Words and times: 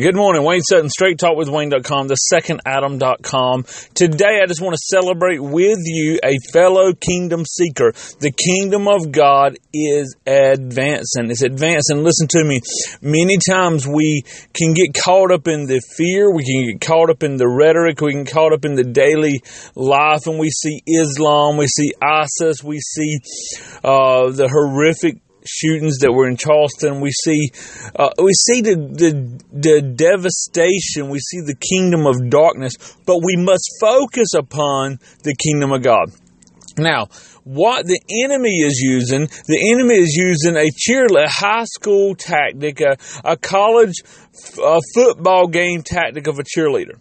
Good 0.00 0.16
morning, 0.16 0.44
Wayne 0.44 0.62
Sutton, 0.62 0.88
Straight 0.88 1.18
Talk 1.18 1.36
with 1.36 1.50
Wayne.com, 1.50 2.08
the 2.08 2.14
second 2.14 2.62
Adam.com. 2.64 3.66
Today 3.92 4.40
I 4.42 4.46
just 4.46 4.62
want 4.62 4.72
to 4.72 4.80
celebrate 4.98 5.40
with 5.40 5.76
you 5.84 6.18
a 6.24 6.38
fellow 6.54 6.94
kingdom 6.94 7.44
seeker. 7.44 7.92
The 8.18 8.32
kingdom 8.32 8.88
of 8.88 9.12
God 9.12 9.58
is 9.74 10.16
advancing. 10.24 11.30
It's 11.30 11.42
advancing. 11.42 12.02
Listen 12.02 12.28
to 12.28 12.44
me. 12.44 12.62
Many 13.02 13.36
times 13.46 13.86
we 13.86 14.24
can 14.54 14.72
get 14.72 14.94
caught 14.94 15.32
up 15.32 15.46
in 15.46 15.66
the 15.66 15.82
fear. 15.98 16.32
We 16.34 16.44
can 16.44 16.72
get 16.72 16.80
caught 16.80 17.10
up 17.10 17.22
in 17.22 17.36
the 17.36 17.46
rhetoric. 17.46 18.00
We 18.00 18.12
can 18.12 18.24
get 18.24 18.32
caught 18.32 18.54
up 18.54 18.64
in 18.64 18.76
the 18.76 18.84
daily 18.84 19.42
life 19.74 20.26
and 20.26 20.38
we 20.38 20.48
see 20.48 20.80
Islam. 20.86 21.58
We 21.58 21.66
see 21.66 21.92
ISIS. 22.00 22.64
We 22.64 22.80
see, 22.80 23.18
uh, 23.84 24.30
the 24.30 24.48
horrific 24.48 25.20
shootings 25.44 25.98
that 25.98 26.12
were 26.12 26.28
in 26.28 26.36
Charleston. 26.36 27.00
We 27.00 27.10
see, 27.10 27.50
uh, 27.96 28.10
we 28.22 28.32
see 28.32 28.60
the, 28.60 28.76
the, 28.76 29.42
the 29.52 29.82
devastation. 29.82 31.08
We 31.08 31.18
see 31.18 31.40
the 31.40 31.56
kingdom 31.56 32.06
of 32.06 32.30
darkness, 32.30 32.74
but 33.06 33.18
we 33.24 33.36
must 33.36 33.68
focus 33.80 34.34
upon 34.36 34.98
the 35.22 35.34
kingdom 35.34 35.72
of 35.72 35.82
God. 35.82 36.10
Now, 36.78 37.06
what 37.44 37.84
the 37.86 38.00
enemy 38.24 38.60
is 38.60 38.78
using, 38.80 39.26
the 39.46 39.72
enemy 39.72 39.96
is 39.96 40.14
using 40.14 40.56
a 40.56 40.70
cheerleader, 40.70 41.26
high 41.28 41.64
school 41.64 42.14
tactic, 42.14 42.80
a, 42.80 42.96
a 43.24 43.36
college 43.36 43.94
a 44.62 44.80
football 44.94 45.48
game 45.48 45.82
tactic 45.82 46.26
of 46.26 46.38
a 46.38 46.44
cheerleader. 46.44 46.96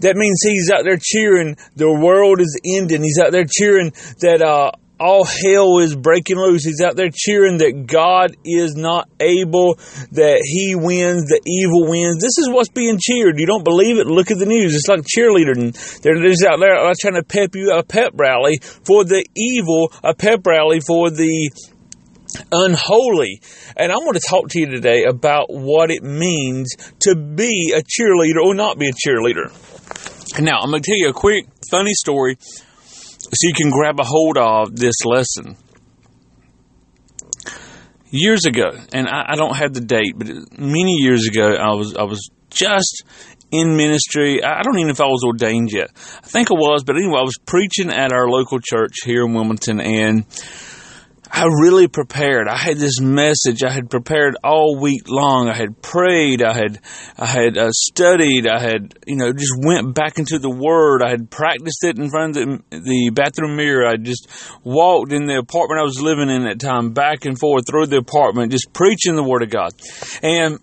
That 0.00 0.16
means 0.16 0.40
he's 0.42 0.70
out 0.70 0.84
there 0.84 0.98
cheering 1.00 1.56
the 1.76 1.92
world 1.92 2.40
is 2.40 2.58
ending. 2.64 3.02
He's 3.02 3.18
out 3.18 3.32
there 3.32 3.44
cheering 3.48 3.92
that 4.20 4.42
uh, 4.42 4.72
all 5.00 5.24
hell 5.24 5.78
is 5.78 5.96
breaking 5.96 6.36
loose. 6.36 6.64
He's 6.64 6.82
out 6.82 6.94
there 6.94 7.08
cheering 7.12 7.58
that 7.58 7.86
God 7.86 8.36
is 8.44 8.74
not 8.76 9.08
able, 9.18 9.76
that 10.12 10.42
he 10.44 10.74
wins, 10.76 11.24
the 11.26 11.40
evil 11.46 11.88
wins. 11.88 12.20
This 12.20 12.36
is 12.36 12.50
what's 12.50 12.68
being 12.68 12.98
cheered. 13.00 13.40
You 13.40 13.46
don't 13.46 13.64
believe 13.64 13.96
it? 13.98 14.06
Look 14.06 14.30
at 14.30 14.38
the 14.38 14.44
news. 14.44 14.76
It's 14.76 14.88
like 14.88 15.00
cheerleader. 15.00 15.56
And 15.56 15.74
they're 16.02 16.22
just 16.28 16.44
out 16.44 16.60
there 16.60 16.76
uh, 16.76 16.92
trying 17.00 17.14
to 17.14 17.24
pep 17.24 17.54
you 17.54 17.72
a 17.72 17.82
pep 17.82 18.12
rally 18.14 18.58
for 18.84 19.04
the 19.04 19.24
evil, 19.34 19.90
a 20.04 20.14
pep 20.14 20.46
rally 20.46 20.80
for 20.80 21.08
the 21.10 21.50
unholy. 22.52 23.40
And 23.76 23.90
I 23.90 23.96
want 23.96 24.20
to 24.20 24.28
talk 24.28 24.48
to 24.50 24.60
you 24.60 24.66
today 24.66 25.04
about 25.04 25.46
what 25.48 25.90
it 25.90 26.02
means 26.02 26.76
to 27.00 27.16
be 27.16 27.72
a 27.74 27.80
cheerleader 27.80 28.44
or 28.44 28.54
not 28.54 28.78
be 28.78 28.88
a 28.88 28.92
cheerleader. 28.92 29.48
Now, 30.38 30.60
I'm 30.60 30.70
going 30.70 30.82
to 30.82 30.86
tell 30.86 30.98
you 30.98 31.08
a 31.08 31.12
quick, 31.12 31.46
funny 31.70 31.94
story 31.94 32.36
so 33.32 33.48
you 33.48 33.54
can 33.54 33.70
grab 33.70 34.00
a 34.00 34.04
hold 34.04 34.38
of 34.38 34.76
this 34.76 35.04
lesson. 35.04 35.56
Years 38.10 38.44
ago, 38.44 38.70
and 38.92 39.06
I, 39.06 39.32
I 39.32 39.36
don't 39.36 39.56
have 39.56 39.72
the 39.72 39.80
date, 39.80 40.14
but 40.16 40.26
many 40.58 40.96
years 40.96 41.28
ago, 41.28 41.54
I 41.54 41.74
was 41.76 41.94
I 41.94 42.02
was 42.02 42.28
just 42.50 43.04
in 43.52 43.76
ministry. 43.76 44.42
I 44.42 44.62
don't 44.62 44.76
even 44.76 44.88
know 44.88 44.92
if 44.92 45.00
I 45.00 45.06
was 45.06 45.22
ordained 45.24 45.70
yet. 45.72 45.90
I 45.94 46.26
think 46.26 46.50
I 46.50 46.54
was, 46.54 46.82
but 46.84 46.96
anyway, 46.96 47.18
I 47.20 47.22
was 47.22 47.38
preaching 47.46 47.90
at 47.90 48.12
our 48.12 48.28
local 48.28 48.58
church 48.58 48.94
here 49.04 49.24
in 49.24 49.34
Wilmington, 49.34 49.80
and 49.80 50.24
I 51.32 51.44
really 51.44 51.86
prepared. 51.86 52.48
I 52.48 52.56
had 52.56 52.76
this 52.76 53.00
message 53.00 53.62
I 53.62 53.70
had 53.70 53.88
prepared 53.88 54.36
all 54.42 54.80
week 54.80 55.08
long. 55.08 55.48
I 55.48 55.56
had 55.56 55.80
prayed. 55.80 56.42
I 56.42 56.52
had, 56.52 56.80
I 57.16 57.26
had 57.26 57.56
uh, 57.56 57.70
studied. 57.70 58.48
I 58.48 58.58
had, 58.58 58.98
you 59.06 59.14
know, 59.14 59.32
just 59.32 59.54
went 59.64 59.94
back 59.94 60.18
into 60.18 60.40
the 60.40 60.50
Word. 60.50 61.02
I 61.02 61.10
had 61.10 61.30
practiced 61.30 61.84
it 61.84 61.98
in 61.98 62.10
front 62.10 62.36
of 62.36 62.62
the, 62.70 62.80
the 62.80 63.10
bathroom 63.14 63.56
mirror. 63.56 63.86
I 63.86 63.96
just 63.96 64.28
walked 64.64 65.12
in 65.12 65.26
the 65.26 65.38
apartment 65.38 65.80
I 65.80 65.84
was 65.84 66.00
living 66.00 66.30
in 66.30 66.46
at 66.46 66.58
time, 66.58 66.92
back 66.92 67.24
and 67.24 67.38
forth 67.38 67.64
through 67.68 67.86
the 67.86 67.98
apartment, 67.98 68.50
just 68.50 68.72
preaching 68.72 69.14
the 69.14 69.22
Word 69.22 69.44
of 69.44 69.50
God. 69.50 69.70
And 70.24 70.58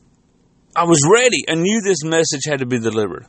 I 0.75 0.83
was 0.83 1.01
ready. 1.09 1.45
I 1.47 1.55
knew 1.55 1.81
this 1.81 2.03
message 2.03 2.41
had 2.45 2.59
to 2.59 2.65
be 2.65 2.79
delivered. 2.79 3.25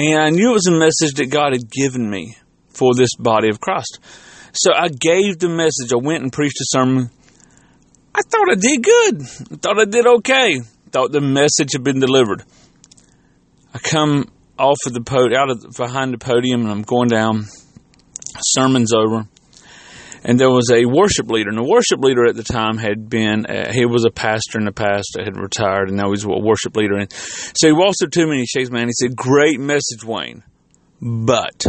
And 0.00 0.18
I 0.18 0.30
knew 0.30 0.50
it 0.50 0.54
was 0.54 0.66
a 0.66 0.72
message 0.72 1.14
that 1.18 1.30
God 1.30 1.52
had 1.52 1.70
given 1.70 2.10
me 2.10 2.36
for 2.70 2.92
this 2.96 3.14
body 3.16 3.48
of 3.48 3.60
Christ. 3.60 4.00
So 4.54 4.72
I 4.72 4.88
gave 4.88 5.38
the 5.40 5.48
message. 5.48 5.92
I 5.92 5.96
went 5.96 6.22
and 6.22 6.32
preached 6.32 6.60
a 6.60 6.64
sermon. 6.68 7.10
I 8.14 8.20
thought 8.22 8.50
I 8.50 8.54
did 8.54 8.82
good. 8.82 9.22
I 9.22 9.56
thought 9.56 9.80
I 9.80 9.84
did 9.84 10.06
okay. 10.06 10.60
Thought 10.92 11.10
the 11.10 11.20
message 11.20 11.72
had 11.72 11.82
been 11.82 11.98
delivered. 11.98 12.44
I 13.74 13.78
come 13.80 14.30
off 14.56 14.78
of 14.86 14.92
the 14.92 15.00
podium, 15.00 15.40
out 15.40 15.50
of 15.50 15.66
behind 15.76 16.14
the 16.14 16.18
podium, 16.18 16.62
and 16.62 16.70
I'm 16.70 16.82
going 16.82 17.08
down. 17.08 17.46
Sermon's 18.54 18.92
over, 18.92 19.26
and 20.22 20.38
there 20.38 20.50
was 20.50 20.70
a 20.72 20.86
worship 20.86 21.28
leader. 21.28 21.48
And 21.48 21.58
the 21.58 21.68
worship 21.68 21.98
leader 22.00 22.24
at 22.26 22.36
the 22.36 22.44
time 22.44 22.78
had 22.78 23.08
been 23.08 23.46
uh, 23.46 23.72
he 23.72 23.86
was 23.86 24.04
a 24.04 24.10
pastor 24.10 24.58
in 24.58 24.64
the 24.64 24.72
past, 24.72 25.16
had 25.18 25.36
retired, 25.36 25.88
and 25.88 25.96
now 25.96 26.10
he's 26.10 26.24
a 26.24 26.28
worship 26.28 26.76
leader. 26.76 26.94
And 26.96 27.12
so 27.12 27.66
he 27.66 27.72
walks 27.72 28.02
up 28.02 28.10
to 28.12 28.24
me 28.24 28.30
and 28.30 28.40
he 28.40 28.46
shakes 28.46 28.70
my 28.70 28.78
hand. 28.78 28.90
He 28.90 29.06
said, 29.06 29.16
"Great 29.16 29.58
message, 29.58 30.04
Wayne, 30.04 30.44
but." 31.00 31.66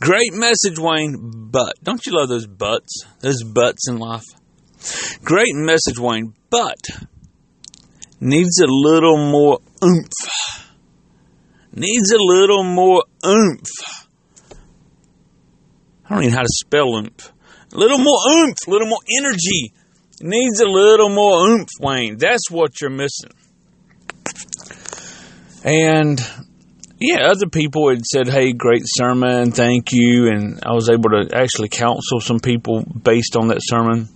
Great 0.00 0.32
message, 0.32 0.78
Wayne, 0.78 1.48
but 1.50 1.74
don't 1.82 2.04
you 2.06 2.12
love 2.12 2.28
those 2.28 2.46
buts? 2.46 3.04
Those 3.20 3.42
buts 3.42 3.88
in 3.88 3.98
life. 3.98 4.24
Great 5.22 5.54
message, 5.54 5.98
Wayne, 5.98 6.34
but 6.50 6.78
needs 8.20 8.60
a 8.60 8.66
little 8.66 9.16
more 9.30 9.60
oomph. 9.82 10.66
Needs 11.72 12.12
a 12.12 12.18
little 12.18 12.64
more 12.64 13.04
oomph. 13.26 13.70
I 16.04 16.14
don't 16.14 16.24
even 16.24 16.32
know 16.32 16.36
how 16.36 16.42
to 16.42 16.48
spell 16.48 16.94
oomph. 16.94 17.32
A 17.72 17.76
little 17.76 17.98
more 17.98 18.18
oomph, 18.30 18.58
a 18.66 18.70
little 18.70 18.86
more 18.86 19.00
energy. 19.18 19.72
Needs 20.20 20.60
a 20.60 20.66
little 20.66 21.08
more 21.08 21.48
oomph, 21.48 21.68
Wayne. 21.80 22.18
That's 22.18 22.50
what 22.50 22.80
you're 22.80 22.90
missing. 22.90 23.32
And 25.64 26.20
yeah, 27.00 27.26
other 27.30 27.48
people 27.48 27.88
had 27.90 28.04
said, 28.04 28.28
"Hey, 28.28 28.52
great 28.52 28.82
sermon, 28.84 29.52
thank 29.52 29.92
you," 29.92 30.28
and 30.28 30.60
I 30.64 30.72
was 30.72 30.88
able 30.88 31.10
to 31.10 31.28
actually 31.34 31.68
counsel 31.68 32.20
some 32.20 32.40
people 32.40 32.82
based 32.84 33.36
on 33.36 33.48
that 33.48 33.60
sermon. 33.60 34.08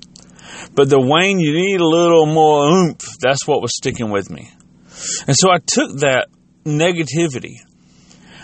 But 0.74 0.88
the 0.88 1.00
Wayne, 1.00 1.40
you 1.40 1.54
need 1.54 1.80
a 1.80 1.86
little 1.86 2.26
more 2.26 2.68
oomph. 2.68 3.16
That's 3.20 3.46
what 3.46 3.62
was 3.62 3.74
sticking 3.76 4.10
with 4.10 4.30
me, 4.30 4.50
and 5.26 5.36
so 5.36 5.50
I 5.50 5.58
took 5.58 5.98
that 6.00 6.28
negativity. 6.64 7.56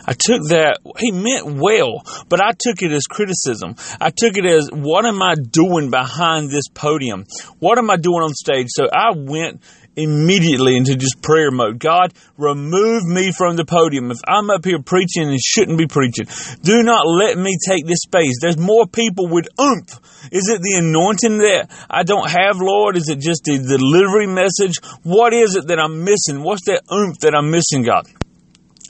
I 0.06 0.12
took 0.12 0.42
that, 0.48 0.80
he 0.98 1.12
meant 1.12 1.58
well, 1.58 2.02
but 2.28 2.38
I 2.38 2.50
took 2.52 2.82
it 2.82 2.92
as 2.92 3.04
criticism. 3.04 3.76
I 3.98 4.10
took 4.10 4.36
it 4.36 4.44
as, 4.44 4.68
what 4.70 5.06
am 5.06 5.22
I 5.22 5.34
doing 5.34 5.88
behind 5.90 6.50
this 6.50 6.68
podium? 6.68 7.24
What 7.58 7.78
am 7.78 7.88
I 7.88 7.96
doing 7.96 8.22
on 8.22 8.34
stage? 8.34 8.66
So 8.68 8.84
I 8.92 9.12
went 9.16 9.62
immediately 9.96 10.76
into 10.76 10.96
just 10.96 11.22
prayer 11.22 11.50
mode. 11.50 11.78
God, 11.78 12.12
remove 12.36 13.04
me 13.04 13.32
from 13.32 13.56
the 13.56 13.64
podium. 13.64 14.10
If 14.10 14.18
I'm 14.26 14.50
up 14.50 14.64
here 14.64 14.82
preaching 14.82 15.28
and 15.28 15.40
shouldn't 15.40 15.78
be 15.78 15.86
preaching, 15.86 16.26
do 16.62 16.82
not 16.82 17.06
let 17.06 17.38
me 17.38 17.56
take 17.66 17.86
this 17.86 18.00
space. 18.02 18.34
There's 18.40 18.58
more 18.58 18.86
people 18.86 19.28
with 19.28 19.46
oomph. 19.60 20.00
Is 20.32 20.48
it 20.48 20.60
the 20.60 20.78
anointing 20.78 21.38
that 21.38 21.70
I 21.88 22.02
don't 22.02 22.28
have, 22.28 22.56
Lord? 22.60 22.96
Is 22.96 23.08
it 23.08 23.20
just 23.20 23.44
the 23.44 23.58
delivery 23.58 24.26
message? 24.26 24.80
What 25.02 25.32
is 25.32 25.56
it 25.56 25.68
that 25.68 25.78
I'm 25.78 26.04
missing? 26.04 26.42
What's 26.42 26.66
that 26.66 26.82
oomph 26.92 27.18
that 27.20 27.34
I'm 27.34 27.50
missing, 27.50 27.84
God? 27.84 28.06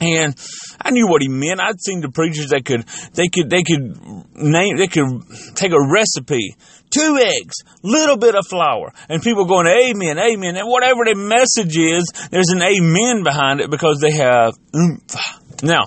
And 0.01 0.35
I 0.81 0.91
knew 0.91 1.07
what 1.07 1.21
he 1.21 1.29
meant. 1.29 1.61
I'd 1.61 1.79
seen 1.79 2.01
the 2.01 2.09
preachers 2.09 2.49
that 2.49 2.65
could, 2.65 2.85
they 3.13 3.29
could, 3.29 3.49
they 3.49 3.63
could 3.63 3.95
name, 4.35 4.75
they 4.77 4.87
could 4.87 5.23
take 5.55 5.71
a 5.71 5.79
recipe, 5.79 6.55
two 6.95 7.17
eggs, 7.17 7.55
little 7.83 8.17
bit 8.17 8.35
of 8.35 8.45
flour, 8.47 8.93
and 9.09 9.21
people 9.21 9.45
going, 9.45 9.67
amen, 9.67 10.17
amen. 10.17 10.55
And 10.55 10.69
whatever 10.69 11.03
the 11.05 11.15
message 11.15 11.77
is, 11.77 12.11
there's 12.31 12.49
an 12.49 12.61
amen 12.61 13.23
behind 13.23 13.61
it 13.61 13.69
because 13.69 13.99
they 13.99 14.11
have 14.11 14.53
oomph. 14.75 15.63
Now, 15.63 15.85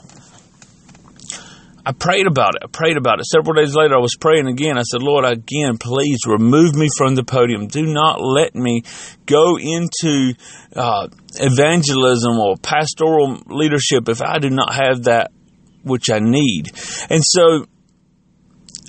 I 1.88 1.92
prayed 1.92 2.26
about 2.26 2.54
it. 2.54 2.62
I 2.64 2.66
prayed 2.66 2.98
about 2.98 3.18
it. 3.18 3.24
Several 3.24 3.54
days 3.54 3.74
later, 3.74 3.94
I 3.94 3.98
was 3.98 4.14
praying 4.20 4.46
again. 4.46 4.76
I 4.76 4.82
said, 4.82 5.02
Lord, 5.02 5.24
again, 5.24 5.78
please 5.78 6.18
remove 6.26 6.74
me 6.74 6.90
from 6.94 7.14
the 7.14 7.24
podium. 7.24 7.66
Do 7.66 7.86
not 7.86 8.20
let 8.20 8.54
me 8.54 8.82
go 9.24 9.56
into 9.58 10.34
uh, 10.76 11.08
evangelism 11.36 12.38
or 12.38 12.56
pastoral 12.58 13.40
leadership 13.46 14.10
if 14.10 14.20
I 14.20 14.38
do 14.38 14.50
not 14.50 14.74
have 14.74 15.04
that 15.04 15.30
which 15.82 16.10
I 16.10 16.18
need. 16.18 16.72
And 17.08 17.22
so 17.24 17.64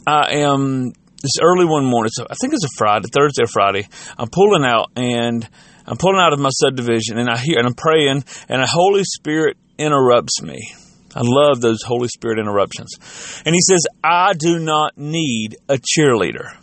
I 0.05 0.41
am 0.41 0.91
this 1.21 1.39
early 1.41 1.65
one 1.65 1.85
morning. 1.85 2.11
So 2.13 2.25
I 2.29 2.35
think 2.39 2.53
it's 2.53 2.65
a 2.65 2.77
Friday, 2.77 3.07
Thursday 3.11 3.43
or 3.43 3.47
Friday. 3.47 3.87
I'm 4.17 4.29
pulling 4.29 4.63
out 4.63 4.91
and 4.95 5.47
I'm 5.85 5.97
pulling 5.97 6.19
out 6.19 6.33
of 6.33 6.39
my 6.39 6.49
subdivision 6.49 7.17
and 7.17 7.29
I 7.29 7.37
hear 7.37 7.57
and 7.57 7.67
I'm 7.67 7.73
praying 7.73 8.23
and 8.47 8.61
a 8.61 8.67
Holy 8.67 9.03
Spirit 9.03 9.57
interrupts 9.77 10.41
me. 10.41 10.73
I 11.15 11.21
love 11.23 11.59
those 11.59 11.81
Holy 11.81 12.07
Spirit 12.07 12.39
interruptions. 12.39 13.41
And 13.45 13.55
he 13.55 13.61
says, 13.61 13.85
I 14.03 14.33
do 14.33 14.59
not 14.59 14.97
need 14.97 15.57
a 15.67 15.77
cheerleader. 15.77 16.55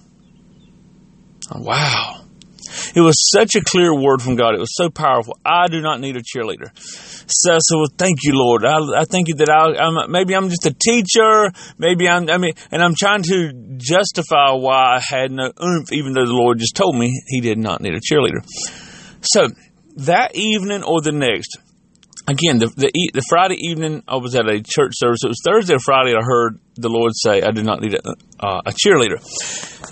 Oh, 1.52 1.60
wow. 1.60 2.25
It 2.94 3.00
was 3.00 3.30
such 3.30 3.54
a 3.54 3.60
clear 3.62 3.94
word 3.94 4.22
from 4.22 4.36
God. 4.36 4.54
It 4.54 4.60
was 4.60 4.74
so 4.74 4.90
powerful. 4.90 5.38
I 5.44 5.68
do 5.68 5.80
not 5.80 6.00
need 6.00 6.16
a 6.16 6.22
cheerleader. 6.22 6.70
So 7.28 7.58
well, 7.72 7.86
thank 7.96 8.18
you, 8.22 8.32
Lord. 8.34 8.64
I, 8.64 8.78
I 9.00 9.04
thank 9.04 9.28
you 9.28 9.34
that 9.36 9.50
I, 9.50 9.82
I'm, 9.82 10.10
maybe 10.10 10.34
I'm 10.34 10.48
just 10.48 10.66
a 10.66 10.74
teacher. 10.74 11.50
Maybe 11.78 12.08
I'm, 12.08 12.28
I 12.30 12.38
mean, 12.38 12.52
and 12.70 12.82
I'm 12.82 12.94
trying 12.94 13.22
to 13.24 13.52
justify 13.76 14.52
why 14.52 14.96
I 14.96 15.00
had 15.00 15.30
no 15.30 15.52
oomph, 15.62 15.92
even 15.92 16.12
though 16.12 16.26
the 16.26 16.32
Lord 16.32 16.58
just 16.58 16.76
told 16.76 16.96
me 16.96 17.20
he 17.28 17.40
did 17.40 17.58
not 17.58 17.80
need 17.80 17.94
a 17.94 18.00
cheerleader. 18.00 18.44
So 19.22 19.48
that 19.96 20.34
evening 20.34 20.82
or 20.82 21.00
the 21.00 21.12
next, 21.12 21.58
again, 22.28 22.58
the, 22.58 22.66
the, 22.76 22.90
the 23.12 23.22
Friday 23.28 23.56
evening, 23.56 24.02
I 24.06 24.16
was 24.16 24.34
at 24.34 24.48
a 24.48 24.60
church 24.60 24.92
service. 24.94 25.20
It 25.24 25.28
was 25.28 25.42
Thursday 25.44 25.74
or 25.74 25.80
Friday. 25.80 26.14
I 26.14 26.22
heard 26.22 26.60
the 26.76 26.88
Lord 26.88 27.12
say, 27.14 27.42
I 27.42 27.50
do 27.50 27.62
not 27.62 27.80
need 27.80 27.94
a, 27.94 28.08
uh, 28.38 28.62
a 28.66 28.72
cheerleader. 28.72 29.20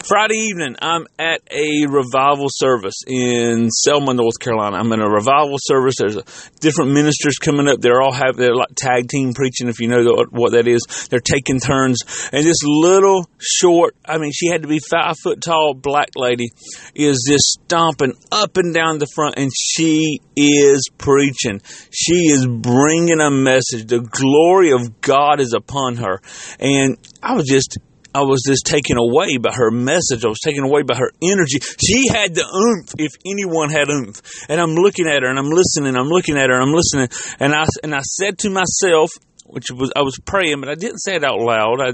Friday 0.06 0.36
evening, 0.36 0.76
I'm 0.82 1.06
at 1.19 1.40
a 1.50 1.86
revival 1.86 2.48
service 2.50 3.04
in 3.06 3.70
Selma, 3.70 4.12
North 4.12 4.38
Carolina. 4.38 4.76
I'm 4.76 4.92
in 4.92 5.00
a 5.00 5.08
revival 5.08 5.56
service. 5.58 5.94
There's 5.98 6.16
a, 6.16 6.25
different 6.60 6.92
ministers 6.92 7.36
coming 7.36 7.69
up. 7.69 7.81
They're 7.81 8.02
all 8.02 8.12
have 8.12 8.36
they're 8.36 8.54
like 8.54 8.75
tag 8.76 9.08
team 9.08 9.32
preaching. 9.32 9.69
If 9.69 9.81
you 9.81 9.88
know 9.88 10.04
the, 10.04 10.26
what 10.31 10.52
that 10.52 10.69
is, 10.69 10.82
they're 11.08 11.20
taking 11.20 11.58
turns. 11.58 12.02
And 12.32 12.44
this 12.44 12.62
little 12.62 13.26
short, 13.38 13.96
I 14.04 14.19
mean, 14.19 14.32
she 14.34 14.48
had 14.48 14.62
to 14.62 14.69
be 14.69 14.78
five 14.78 15.16
foot 15.22 15.40
tall 15.40 15.72
black 15.72 16.10
lady, 16.16 16.48
is 16.94 17.25
just 17.26 17.62
stomping 17.64 18.12
up 18.31 18.58
and 18.58 18.75
down 18.75 18.98
the 18.98 19.08
front, 19.14 19.38
and 19.38 19.50
she 19.54 20.20
is 20.36 20.82
preaching. 20.98 21.62
She 21.90 22.26
is 22.26 22.46
bringing 22.46 23.20
a 23.20 23.31
message. 23.31 23.86
The 23.86 24.00
glory 24.00 24.72
of 24.72 25.00
God 25.00 25.40
is 25.40 25.54
upon 25.54 25.96
her, 25.96 26.20
and 26.60 26.74
I 27.23 27.35
was 27.35 27.47
just 27.47 27.79
I 28.15 28.23
was 28.23 28.43
just 28.47 28.65
taken 28.65 28.97
away 28.97 29.38
by 29.38 29.53
her 29.53 29.73
message. 29.73 30.25
I 30.25 30.29
was 30.29 30.38
taken 30.38 30.62
away 30.62 30.82
by 30.82 30.94
her 30.97 31.11
energy. 31.21 31.59
She 31.85 32.06
had 32.09 32.35
the 32.35 32.47
oomph, 32.47 32.94
if 32.97 33.11
anyone 33.26 33.71
had 33.71 33.91
oomph. 33.91 34.23
And 34.49 34.61
I'm 34.61 34.75
looking 34.75 35.09
at 35.09 35.23
her 35.23 35.29
and 35.29 35.38
I'm 35.38 35.50
listening. 35.50 35.97
I'm 35.97 36.06
looking 36.06 36.37
at 36.37 36.49
her 36.49 36.55
and 36.55 36.62
I'm 36.62 36.75
listening. 36.75 37.09
And 37.41 37.53
I 37.53 37.67
and 37.82 37.93
I 37.93 38.03
said 38.03 38.38
to 38.41 38.50
myself, 38.50 39.11
which 39.47 39.71
was 39.73 39.93
I 39.97 40.03
was 40.03 40.17
praying, 40.25 40.61
but 40.61 40.69
I 40.69 40.76
didn't 40.76 40.99
say 40.99 41.17
it 41.17 41.25
out 41.25 41.41
loud. 41.41 41.81
I, 41.81 41.91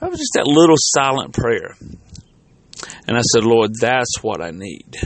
I 0.00 0.08
was 0.08 0.18
just 0.18 0.34
that 0.34 0.46
little 0.46 0.76
silent 0.78 1.34
prayer. 1.34 1.74
And 3.06 3.16
I 3.16 3.22
said, 3.22 3.44
Lord, 3.44 3.74
that's 3.74 4.22
what 4.22 4.40
I 4.40 4.50
need. 4.50 4.96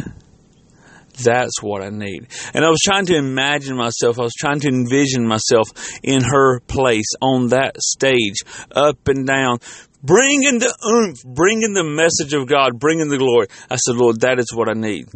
That's 1.22 1.62
what 1.62 1.82
I 1.82 1.90
need. 1.90 2.28
And 2.54 2.64
I 2.64 2.68
was 2.68 2.80
trying 2.84 3.06
to 3.06 3.16
imagine 3.16 3.76
myself, 3.76 4.18
I 4.18 4.22
was 4.22 4.34
trying 4.34 4.60
to 4.60 4.68
envision 4.68 5.26
myself 5.26 5.68
in 6.02 6.22
her 6.22 6.60
place 6.60 7.10
on 7.20 7.48
that 7.48 7.76
stage, 7.80 8.42
up 8.74 9.08
and 9.08 9.26
down, 9.26 9.58
bringing 10.02 10.58
the 10.58 10.74
oomph, 10.86 11.18
bringing 11.24 11.74
the 11.74 11.84
message 11.84 12.32
of 12.34 12.46
God, 12.46 12.78
bringing 12.78 13.08
the 13.08 13.18
glory. 13.18 13.48
I 13.70 13.76
said, 13.76 13.96
Lord, 13.96 14.20
that 14.20 14.38
is 14.38 14.54
what 14.54 14.68
I 14.68 14.74
need. 14.74 15.08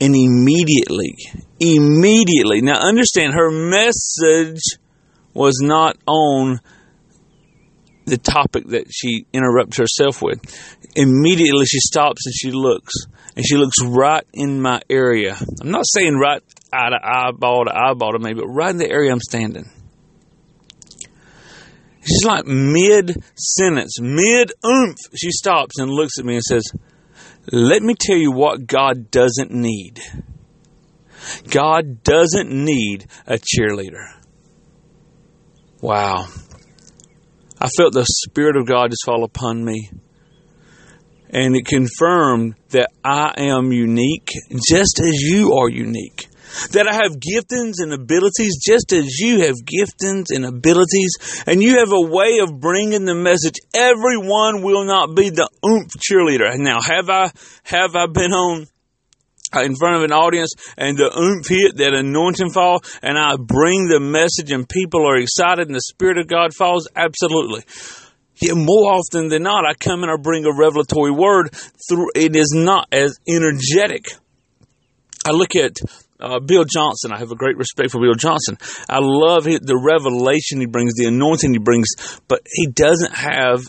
And 0.00 0.14
immediately, 0.16 1.16
immediately, 1.60 2.62
now 2.62 2.80
understand, 2.80 3.34
her 3.34 3.50
message 3.50 4.62
was 5.34 5.60
not 5.62 5.96
on 6.06 6.60
the 8.06 8.16
topic 8.16 8.66
that 8.68 8.86
she 8.90 9.26
interrupts 9.32 9.78
herself 9.78 10.22
with. 10.22 10.40
Immediately 10.96 11.66
she 11.66 11.78
stops 11.80 12.26
and 12.26 12.34
she 12.34 12.50
looks, 12.50 12.92
and 13.36 13.44
she 13.44 13.56
looks 13.56 13.76
right 13.84 14.24
in 14.32 14.60
my 14.60 14.80
area. 14.90 15.36
I'm 15.60 15.70
not 15.70 15.84
saying 15.86 16.18
right 16.18 16.42
eye 16.72 16.90
to 16.90 16.98
eyeball 17.02 17.64
to 17.66 17.76
eyeball 17.76 18.12
to 18.12 18.18
me, 18.18 18.34
but 18.34 18.46
right 18.46 18.70
in 18.70 18.78
the 18.78 18.90
area 18.90 19.12
I'm 19.12 19.20
standing. 19.20 19.70
She's 22.02 22.24
like 22.24 22.46
mid 22.46 23.22
sentence, 23.36 24.00
mid 24.00 24.52
oomph. 24.64 24.96
She 25.14 25.30
stops 25.30 25.78
and 25.78 25.90
looks 25.90 26.18
at 26.18 26.24
me 26.24 26.34
and 26.34 26.42
says, 26.42 26.64
Let 27.52 27.82
me 27.82 27.94
tell 27.98 28.16
you 28.16 28.32
what 28.32 28.66
God 28.66 29.10
doesn't 29.10 29.50
need. 29.50 30.00
God 31.50 32.02
doesn't 32.02 32.50
need 32.50 33.06
a 33.26 33.34
cheerleader. 33.34 34.06
Wow. 35.80 36.26
I 37.60 37.68
felt 37.76 37.92
the 37.92 38.06
Spirit 38.06 38.56
of 38.56 38.66
God 38.66 38.90
just 38.90 39.04
fall 39.04 39.22
upon 39.22 39.64
me. 39.64 39.90
And 41.32 41.56
it 41.56 41.64
confirmed 41.64 42.56
that 42.70 42.90
I 43.04 43.34
am 43.36 43.72
unique 43.72 44.32
just 44.68 45.00
as 45.00 45.22
you 45.22 45.54
are 45.54 45.68
unique 45.68 46.26
that 46.72 46.88
I 46.88 46.94
have 46.94 47.20
giftings 47.20 47.78
and 47.78 47.92
abilities 47.92 48.60
just 48.64 48.92
as 48.92 49.18
you 49.18 49.40
have 49.46 49.56
giftings 49.64 50.26
and 50.30 50.44
abilities, 50.44 51.44
and 51.46 51.62
you 51.62 51.78
have 51.78 51.92
a 51.92 52.00
way 52.00 52.38
of 52.42 52.60
bringing 52.60 53.04
the 53.04 53.14
message. 53.14 53.56
Everyone 53.74 54.62
will 54.62 54.84
not 54.84 55.14
be 55.14 55.30
the 55.30 55.48
oomph 55.64 55.92
cheerleader. 55.98 56.50
Now, 56.56 56.80
have 56.80 57.08
I, 57.08 57.30
have 57.64 57.94
I 57.94 58.06
been 58.06 58.32
on 58.32 58.66
in 59.64 59.74
front 59.74 59.96
of 59.96 60.02
an 60.04 60.12
audience 60.12 60.52
and 60.76 60.96
the 60.96 61.10
oomph 61.18 61.48
hit, 61.48 61.76
that 61.78 61.94
anointing 61.94 62.50
fall, 62.50 62.80
and 63.02 63.18
I 63.18 63.36
bring 63.36 63.88
the 63.88 64.00
message 64.00 64.52
and 64.52 64.68
people 64.68 65.06
are 65.06 65.16
excited 65.16 65.66
and 65.66 65.74
the 65.74 65.80
Spirit 65.80 66.18
of 66.18 66.28
God 66.28 66.54
falls? 66.54 66.88
Absolutely. 66.94 67.62
More 68.42 68.94
often 68.94 69.28
than 69.28 69.42
not, 69.42 69.66
I 69.66 69.74
come 69.74 70.02
and 70.02 70.10
I 70.10 70.16
bring 70.16 70.46
a 70.46 70.52
revelatory 70.52 71.10
word 71.10 71.50
through, 71.88 72.10
it 72.14 72.34
is 72.34 72.52
not 72.54 72.88
as 72.92 73.18
energetic. 73.28 74.06
I 75.26 75.32
look 75.32 75.54
at 75.54 75.76
uh, 76.18 76.40
Bill 76.40 76.64
Johnson. 76.64 77.12
I 77.12 77.18
have 77.18 77.30
a 77.30 77.36
great 77.36 77.56
respect 77.56 77.90
for 77.90 78.00
Bill 78.00 78.14
Johnson. 78.14 78.56
I 78.88 78.98
love 79.00 79.44
the 79.44 79.80
revelation 79.82 80.60
he 80.60 80.66
brings, 80.66 80.94
the 80.94 81.06
anointing 81.06 81.52
he 81.52 81.58
brings, 81.58 81.88
but 82.28 82.40
he 82.46 82.66
doesn't 82.68 83.14
have 83.14 83.62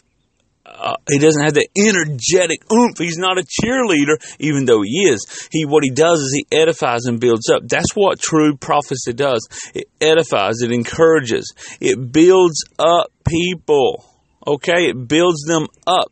uh, 0.66 0.96
he 1.10 1.20
doesn't 1.20 1.44
have 1.44 1.54
the 1.54 1.68
energetic 1.78 2.62
oomph. 2.72 2.98
He's 2.98 3.18
not 3.18 3.38
a 3.38 3.44
cheerleader, 3.44 4.16
even 4.40 4.66
though 4.66 4.82
he 4.82 5.10
is. 5.10 5.50
He 5.52 5.66
what 5.66 5.84
he 5.84 5.92
does 5.92 6.20
is 6.20 6.34
he 6.34 6.58
edifies 6.58 7.06
and 7.06 7.20
builds 7.20 7.50
up. 7.50 7.64
That's 7.68 7.94
what 7.94 8.20
true 8.20 8.56
prophecy 8.56 9.14
does. 9.14 9.48
It 9.74 9.90
edifies, 10.00 10.62
it 10.62 10.72
encourages, 10.72 11.54
it 11.80 12.12
builds 12.12 12.64
up 12.80 13.12
people. 13.28 14.06
Okay, 14.46 14.90
it 14.90 15.08
builds 15.08 15.44
them 15.44 15.68
up. 15.86 16.12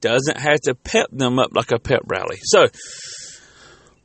Doesn't 0.00 0.38
have 0.38 0.60
to 0.62 0.74
pep 0.74 1.08
them 1.12 1.38
up 1.38 1.50
like 1.54 1.72
a 1.72 1.78
pep 1.78 2.02
rally. 2.06 2.38
So 2.42 2.68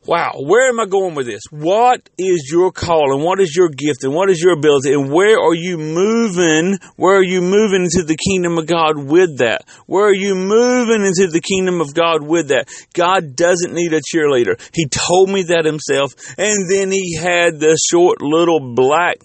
Wow, 0.07 0.33
where 0.37 0.69
am 0.69 0.79
I 0.79 0.85
going 0.85 1.15
with 1.15 1.25
this? 1.25 1.41
What 1.49 2.09
is 2.19 2.47
your 2.51 2.71
call 2.71 3.15
and 3.15 3.23
what 3.23 3.39
is 3.39 3.55
your 3.55 3.69
gift 3.69 4.03
and 4.03 4.13
what 4.13 4.29
is 4.29 4.39
your 4.39 4.53
ability 4.53 4.93
and 4.93 5.11
where 5.11 5.39
are 5.39 5.55
you 5.55 5.79
moving? 5.79 6.77
Where 6.95 7.17
are 7.17 7.23
you 7.23 7.41
moving 7.41 7.85
into 7.85 8.03
the 8.03 8.15
kingdom 8.15 8.59
of 8.59 8.67
God 8.67 8.99
with 8.99 9.39
that? 9.39 9.63
Where 9.87 10.05
are 10.05 10.13
you 10.13 10.35
moving 10.35 11.03
into 11.07 11.25
the 11.25 11.41
kingdom 11.41 11.81
of 11.81 11.95
God 11.95 12.21
with 12.21 12.49
that? 12.49 12.69
God 12.93 13.35
doesn't 13.35 13.73
need 13.73 13.93
a 13.93 14.01
cheerleader. 14.01 14.61
He 14.75 14.85
told 14.85 15.29
me 15.29 15.41
that 15.43 15.65
himself 15.65 16.13
and 16.37 16.69
then 16.69 16.91
he 16.91 17.15
had 17.15 17.59
the 17.59 17.75
short 17.89 18.21
little 18.21 18.75
black 18.75 19.17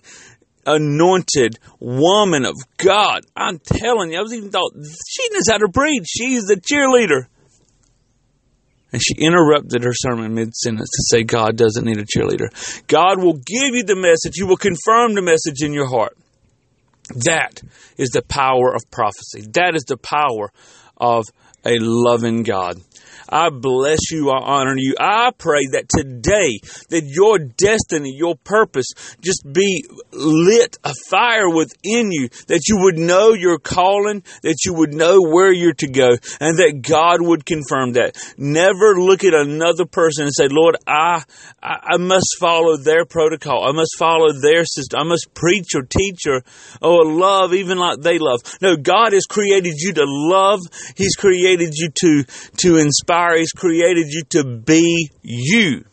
anointed 0.67 1.59
woman 1.79 2.45
of 2.45 2.55
God. 2.77 3.23
I'm 3.37 3.59
telling 3.59 4.13
you, 4.13 4.19
I 4.19 4.23
was 4.23 4.35
even 4.35 4.51
thought 4.51 4.73
she 4.75 5.29
knows 5.33 5.49
how 5.51 5.59
to 5.59 5.69
preach. 5.69 6.05
She's 6.07 6.45
the 6.45 6.57
cheerleader. 6.57 7.27
And 8.93 9.01
she 9.01 9.15
interrupted 9.15 9.85
her 9.85 9.93
sermon 9.95 10.35
mid 10.35 10.55
sentence 10.55 10.89
to 10.91 11.03
say, 11.17 11.23
God 11.23 11.57
doesn't 11.57 11.85
need 11.85 11.99
a 11.99 12.05
cheerleader. 12.05 12.49
God 12.89 13.23
will 13.23 13.35
give 13.35 13.75
you 13.75 13.85
the 13.85 13.97
message, 13.97 14.35
He 14.35 14.43
will 14.43 14.57
confirm 14.57 15.15
the 15.15 15.23
message 15.23 15.63
in 15.63 15.73
your 15.73 15.89
heart. 15.89 16.17
That 17.25 17.63
is 17.97 18.11
the 18.11 18.23
power 18.23 18.75
of 18.75 18.91
prophecy. 18.91 19.43
That 19.53 19.75
is 19.75 19.85
the 19.85 19.97
power 19.97 20.53
of 20.97 21.27
a 21.65 21.77
loving 21.79 22.43
God. 22.43 22.81
I 23.31 23.51
bless 23.51 24.11
you. 24.11 24.31
I 24.31 24.39
honor 24.39 24.75
you. 24.77 24.95
I 24.99 25.31
pray 25.37 25.67
that 25.73 25.89
today 25.89 26.59
that 26.91 27.05
your 27.05 27.39
destiny, 27.39 28.13
your 28.17 28.37
purpose 28.37 28.89
just 29.21 29.45
be 29.51 29.87
lit 30.13 30.77
a 30.83 30.93
fire 31.09 31.49
within 31.49 32.11
you, 32.11 32.29
that 32.49 32.65
you 32.69 32.79
would 32.81 32.99
know 32.99 33.33
your 33.33 33.59
calling, 33.59 34.23
that 34.43 34.65
you 34.65 34.75
would 34.75 34.93
know 34.93 35.21
where 35.23 35.53
you're 35.53 35.75
to 35.75 35.89
go, 35.89 36.11
and 36.41 36.59
that 36.59 36.83
God 36.83 37.23
would 37.23 37.47
confirm 37.47 37.93
that. 37.93 38.17
Never 38.37 38.97
look 38.99 39.23
at 39.23 39.35
another 39.35 39.87
person 39.87 40.25
and 40.25 40.35
say, 40.35 40.49
Lord, 40.51 40.77
I, 40.87 41.23
I, 41.63 41.97
must 41.99 42.37
follow 42.41 42.77
their 42.77 43.05
protocol. 43.05 43.69
I 43.69 43.73
must 43.73 43.97
follow 43.99 44.33
their 44.33 44.65
system. 44.65 45.01
I 45.01 45.05
must 45.05 45.33
preach 45.35 45.75
or 45.75 45.83
teach 45.83 46.27
or, 46.27 46.43
or 46.83 47.05
love 47.05 47.55
even 47.55 47.79
like 47.79 48.01
they 48.01 48.19
love. 48.19 48.41
No, 48.61 48.77
God 48.77 49.13
has 49.13 49.27
created 49.27 49.75
you 49.77 49.93
to 49.95 50.05
love. 50.07 50.61
He's 50.97 51.15
created 51.15 51.75
you 51.75 51.91
to, 52.01 52.25
to 52.59 52.77
inspire 52.77 53.20
He's 53.37 53.53
created 53.53 54.07
you 54.09 54.23
to 54.31 54.45
be 54.45 55.11
you. 55.23 55.85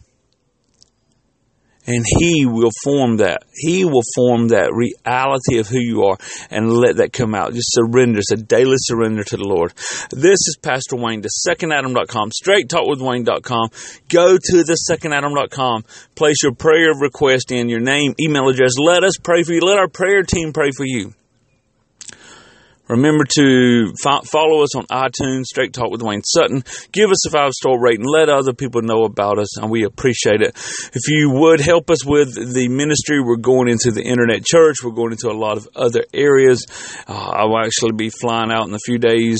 and 1.87 2.03
He 2.19 2.45
will 2.45 2.71
form 2.83 3.17
that. 3.17 3.43
He 3.53 3.85
will 3.85 4.03
form 4.15 4.49
that 4.49 4.73
reality 4.73 5.59
of 5.59 5.67
who 5.67 5.79
you 5.79 6.03
are 6.03 6.17
and 6.51 6.71
let 6.71 6.97
that 6.97 7.13
come 7.13 7.33
out. 7.33 7.53
Just 7.53 7.71
surrender. 7.71 8.19
It's 8.19 8.31
a 8.31 8.35
daily 8.35 8.75
surrender 8.77 9.23
to 9.23 9.37
the 9.37 9.47
Lord. 9.47 9.73
This 10.11 10.39
is 10.47 10.57
Pastor 10.61 10.97
Wayne, 10.97 11.21
the 11.21 11.29
secondadam.com, 11.47 12.31
straighttalkwithwayne.com. 12.31 13.69
Go 14.09 14.37
to 14.37 14.63
the 14.63 14.77
secondadam.com. 14.91 15.85
Place 16.15 16.43
your 16.43 16.53
prayer 16.53 16.91
request 16.99 17.51
in, 17.51 17.69
your 17.69 17.79
name, 17.79 18.13
email 18.19 18.49
address. 18.49 18.73
Let 18.77 19.03
us 19.03 19.17
pray 19.23 19.43
for 19.43 19.53
you. 19.53 19.61
Let 19.61 19.77
our 19.77 19.87
prayer 19.87 20.23
team 20.23 20.51
pray 20.51 20.71
for 20.75 20.85
you. 20.85 21.13
Remember 22.87 23.25
to 23.35 23.93
fo- 24.01 24.21
follow 24.21 24.63
us 24.63 24.75
on 24.75 24.85
iTunes, 24.87 25.45
Straight 25.45 25.73
Talk 25.73 25.91
with 25.91 26.01
Wayne 26.01 26.23
Sutton. 26.23 26.63
Give 26.91 27.09
us 27.09 27.25
a 27.27 27.31
five 27.31 27.51
star 27.51 27.79
rating. 27.79 28.05
Let 28.05 28.29
other 28.29 28.53
people 28.53 28.81
know 28.81 29.03
about 29.03 29.39
us, 29.39 29.57
and 29.57 29.69
we 29.69 29.83
appreciate 29.83 30.41
it. 30.41 30.55
If 30.93 31.07
you 31.07 31.31
would 31.31 31.59
help 31.59 31.89
us 31.89 32.05
with 32.05 32.33
the 32.33 32.67
ministry, 32.67 33.21
we're 33.21 33.37
going 33.37 33.69
into 33.69 33.91
the 33.91 34.03
internet 34.03 34.45
church. 34.45 34.77
We're 34.83 34.91
going 34.91 35.11
into 35.11 35.29
a 35.29 35.37
lot 35.37 35.57
of 35.57 35.67
other 35.75 36.03
areas. 36.13 36.65
Uh, 37.07 37.13
I 37.13 37.45
will 37.45 37.59
actually 37.59 37.93
be 37.93 38.09
flying 38.09 38.51
out 38.51 38.67
in 38.67 38.73
a 38.73 38.79
few 38.79 38.97
days 38.97 39.39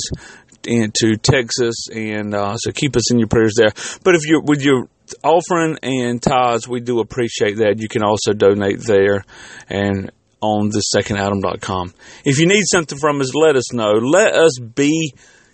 into 0.64 1.16
Texas, 1.16 1.86
and 1.92 2.34
uh, 2.34 2.56
so 2.56 2.72
keep 2.72 2.96
us 2.96 3.10
in 3.12 3.18
your 3.18 3.28
prayers 3.28 3.54
there. 3.56 3.72
But 4.02 4.14
if 4.14 4.26
you're 4.26 4.42
with 4.42 4.62
your 4.62 4.88
offering 5.22 5.78
and 5.82 6.20
tithes, 6.20 6.68
we 6.68 6.80
do 6.80 7.00
appreciate 7.00 7.56
that. 7.56 7.76
You 7.78 7.88
can 7.88 8.02
also 8.02 8.32
donate 8.32 8.80
there, 8.80 9.24
and 9.68 10.10
on 10.40 10.70
the 10.70 10.82
secondadam.com. 10.96 11.94
If 12.24 12.38
you 12.38 12.46
need 12.46 12.64
something 12.64 12.98
from 12.98 13.20
us, 13.20 13.34
let 13.34 13.56
us 13.56 13.72
know. 13.72 13.92
Let 13.92 14.34
us 14.34 14.58
be 14.58 15.12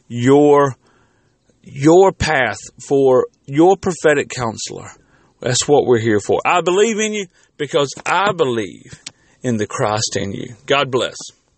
your 0.09 0.77
your 1.63 2.13
path 2.13 2.59
for 2.87 3.27
your 3.47 3.77
prophetic 3.77 4.29
counselor. 4.29 4.91
That's 5.41 5.67
what 5.67 5.87
we're 5.87 5.99
here 5.99 6.21
for. 6.21 6.41
I 6.45 6.61
believe 6.61 6.99
in 6.99 7.15
you 7.15 7.27
because 7.57 7.93
I 8.05 8.33
believe 8.33 9.03
in 9.43 9.57
the 9.57 9.67
Christ 9.67 10.17
in 10.17 10.33
you. 10.33 10.55
God 10.67 10.91
bless. 10.91 11.17